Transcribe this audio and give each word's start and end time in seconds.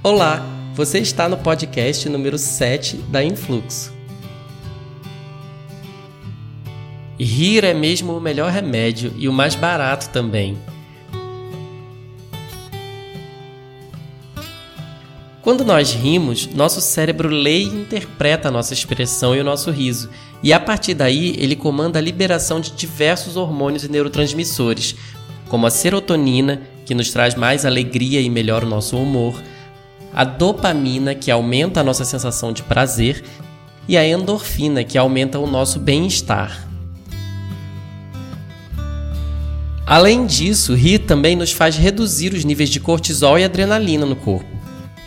Olá, 0.00 0.46
você 0.74 1.00
está 1.00 1.28
no 1.28 1.36
podcast 1.36 2.08
número 2.08 2.38
7 2.38 2.98
da 3.10 3.22
Influxo. 3.22 3.92
Rir 7.18 7.64
é 7.64 7.74
mesmo 7.74 8.16
o 8.16 8.20
melhor 8.20 8.52
remédio 8.52 9.12
e 9.18 9.28
o 9.28 9.32
mais 9.32 9.56
barato 9.56 10.08
também. 10.10 10.56
Quando 15.42 15.64
nós 15.64 15.92
rimos, 15.92 16.46
nosso 16.46 16.80
cérebro 16.80 17.28
lê 17.28 17.62
e 17.62 17.64
interpreta 17.64 18.46
a 18.46 18.52
nossa 18.52 18.72
expressão 18.72 19.34
e 19.34 19.40
o 19.40 19.44
nosso 19.44 19.68
riso, 19.72 20.08
e 20.44 20.52
a 20.52 20.60
partir 20.60 20.94
daí 20.94 21.34
ele 21.40 21.56
comanda 21.56 21.98
a 21.98 22.02
liberação 22.02 22.60
de 22.60 22.70
diversos 22.70 23.34
hormônios 23.34 23.82
e 23.82 23.90
neurotransmissores, 23.90 24.94
como 25.48 25.66
a 25.66 25.70
serotonina, 25.70 26.62
que 26.86 26.94
nos 26.94 27.10
traz 27.10 27.34
mais 27.34 27.66
alegria 27.66 28.20
e 28.20 28.30
melhora 28.30 28.64
o 28.64 28.68
nosso 28.68 28.96
humor, 28.96 29.34
a 30.12 30.24
dopamina, 30.24 31.14
que 31.14 31.30
aumenta 31.30 31.80
a 31.80 31.84
nossa 31.84 32.04
sensação 32.04 32.52
de 32.52 32.62
prazer, 32.62 33.24
e 33.86 33.96
a 33.96 34.06
endorfina, 34.06 34.84
que 34.84 34.98
aumenta 34.98 35.38
o 35.38 35.46
nosso 35.46 35.78
bem-estar. 35.78 36.68
Além 39.86 40.26
disso, 40.26 40.74
rir 40.74 40.98
também 40.98 41.34
nos 41.34 41.52
faz 41.52 41.76
reduzir 41.76 42.34
os 42.34 42.44
níveis 42.44 42.68
de 42.68 42.78
cortisol 42.78 43.38
e 43.38 43.44
adrenalina 43.44 44.04
no 44.04 44.14
corpo. 44.14 44.58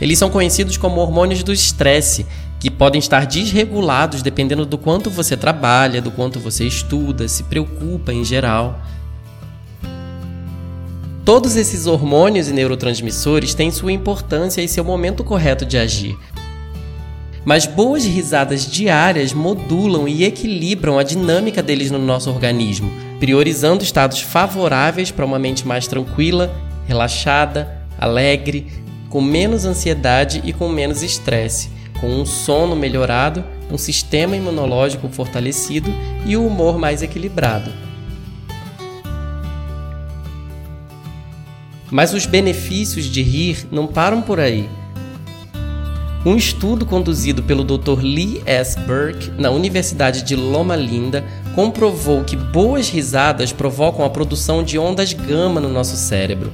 Eles 0.01 0.17
são 0.17 0.31
conhecidos 0.31 0.77
como 0.77 0.99
hormônios 0.99 1.43
do 1.43 1.53
estresse, 1.53 2.25
que 2.59 2.71
podem 2.71 2.97
estar 2.97 3.27
desregulados 3.27 4.23
dependendo 4.23 4.65
do 4.65 4.79
quanto 4.79 5.11
você 5.11 5.37
trabalha, 5.37 6.01
do 6.01 6.09
quanto 6.09 6.39
você 6.39 6.65
estuda, 6.65 7.27
se 7.27 7.43
preocupa 7.43 8.11
em 8.11 8.25
geral. 8.25 8.81
Todos 11.23 11.55
esses 11.55 11.85
hormônios 11.85 12.47
e 12.47 12.53
neurotransmissores 12.53 13.53
têm 13.53 13.69
sua 13.69 13.91
importância 13.91 14.59
e 14.59 14.67
seu 14.67 14.83
momento 14.83 15.23
correto 15.23 15.63
de 15.65 15.77
agir. 15.77 16.17
Mas 17.45 17.67
boas 17.67 18.03
risadas 18.03 18.65
diárias 18.65 19.31
modulam 19.31 20.07
e 20.07 20.23
equilibram 20.23 20.97
a 20.97 21.03
dinâmica 21.03 21.61
deles 21.61 21.91
no 21.91 21.99
nosso 21.99 22.29
organismo, 22.31 22.91
priorizando 23.19 23.83
estados 23.83 24.19
favoráveis 24.21 25.11
para 25.11 25.25
uma 25.25 25.37
mente 25.37 25.65
mais 25.67 25.85
tranquila, 25.85 26.51
relaxada, 26.87 27.85
alegre, 27.99 28.67
com 29.07 29.21
menos 29.21 29.63
ansiedade 29.63 30.41
e 30.43 30.51
com 30.51 30.69
menos 30.69 31.03
estresse, 31.03 31.69
com 31.99 32.07
um 32.07 32.25
sono 32.25 32.75
melhorado, 32.75 33.43
um 33.71 33.77
sistema 33.77 34.35
imunológico 34.35 35.07
fortalecido 35.07 35.93
e 36.25 36.35
o 36.35 36.47
humor 36.47 36.79
mais 36.79 37.03
equilibrado. 37.03 37.71
Mas 41.91 42.13
os 42.13 42.25
benefícios 42.25 43.05
de 43.05 43.21
rir 43.21 43.67
não 43.69 43.85
param 43.85 44.21
por 44.21 44.39
aí. 44.39 44.69
Um 46.25 46.35
estudo 46.35 46.85
conduzido 46.85 47.43
pelo 47.43 47.63
Dr. 47.63 47.99
Lee 48.01 48.41
S. 48.45 48.79
Burke 48.79 49.31
na 49.37 49.49
Universidade 49.49 50.21
de 50.21 50.35
Loma 50.35 50.75
Linda 50.75 51.25
comprovou 51.53 52.23
que 52.23 52.35
boas 52.37 52.87
risadas 52.87 53.51
provocam 53.51 54.05
a 54.05 54.09
produção 54.09 54.63
de 54.63 54.77
ondas 54.77 55.13
gama 55.13 55.59
no 55.59 55.67
nosso 55.67 55.97
cérebro. 55.97 56.53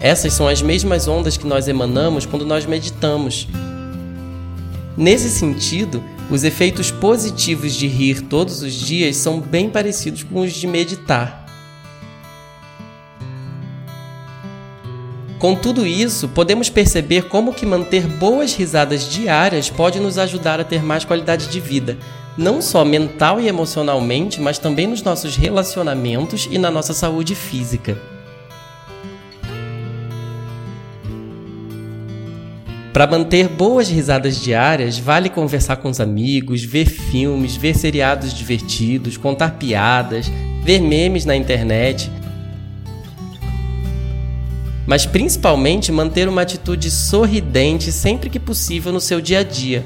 Essas 0.00 0.32
são 0.32 0.46
as 0.46 0.62
mesmas 0.62 1.08
ondas 1.08 1.36
que 1.36 1.46
nós 1.46 1.66
emanamos 1.66 2.24
quando 2.24 2.46
nós 2.46 2.64
meditamos. 2.64 3.48
Nesse 4.96 5.28
sentido, 5.28 6.02
os 6.30 6.44
efeitos 6.44 6.90
positivos 6.92 7.74
de 7.74 7.88
rir 7.88 8.22
todos 8.22 8.62
os 8.62 8.74
dias 8.74 9.16
são 9.16 9.40
bem 9.40 9.68
parecidos 9.68 10.22
com 10.22 10.40
os 10.40 10.52
de 10.52 10.68
meditar. 10.68 11.47
Com 15.38 15.54
tudo 15.54 15.86
isso, 15.86 16.28
podemos 16.28 16.68
perceber 16.68 17.28
como 17.28 17.54
que 17.54 17.64
manter 17.64 18.08
boas 18.08 18.54
risadas 18.54 19.08
diárias 19.08 19.70
pode 19.70 20.00
nos 20.00 20.18
ajudar 20.18 20.58
a 20.58 20.64
ter 20.64 20.82
mais 20.82 21.04
qualidade 21.04 21.46
de 21.46 21.60
vida, 21.60 21.96
não 22.36 22.60
só 22.60 22.84
mental 22.84 23.40
e 23.40 23.46
emocionalmente, 23.46 24.40
mas 24.40 24.58
também 24.58 24.88
nos 24.88 25.00
nossos 25.00 25.36
relacionamentos 25.36 26.48
e 26.50 26.58
na 26.58 26.72
nossa 26.72 26.92
saúde 26.92 27.36
física. 27.36 27.96
Para 32.92 33.06
manter 33.06 33.46
boas 33.48 33.88
risadas 33.88 34.40
diárias, 34.40 34.98
vale 34.98 35.28
conversar 35.28 35.76
com 35.76 35.88
os 35.88 36.00
amigos, 36.00 36.64
ver 36.64 36.86
filmes, 36.86 37.54
ver 37.54 37.76
seriados 37.76 38.34
divertidos, 38.34 39.16
contar 39.16 39.52
piadas, 39.52 40.26
ver 40.64 40.80
memes 40.80 41.24
na 41.24 41.36
internet 41.36 42.10
mas 44.88 45.04
principalmente 45.04 45.92
manter 45.92 46.30
uma 46.30 46.40
atitude 46.40 46.90
sorridente 46.90 47.92
sempre 47.92 48.30
que 48.30 48.40
possível 48.40 48.90
no 48.90 49.02
seu 49.02 49.20
dia 49.20 49.40
a 49.40 49.42
dia. 49.42 49.84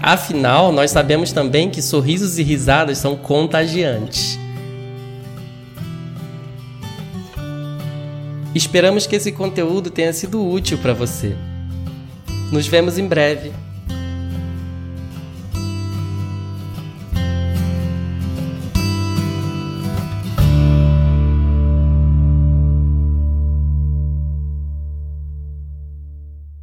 Afinal, 0.00 0.70
nós 0.70 0.92
sabemos 0.92 1.32
também 1.32 1.68
que 1.68 1.82
sorrisos 1.82 2.38
e 2.38 2.42
risadas 2.44 2.98
são 2.98 3.16
contagiantes. 3.16 4.38
Esperamos 8.54 9.08
que 9.08 9.16
esse 9.16 9.32
conteúdo 9.32 9.90
tenha 9.90 10.12
sido 10.12 10.48
útil 10.48 10.78
para 10.78 10.92
você. 10.92 11.34
Nos 12.52 12.68
vemos 12.68 12.96
em 12.96 13.08
breve. 13.08 13.50